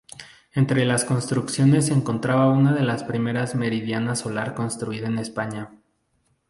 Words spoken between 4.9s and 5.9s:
en España.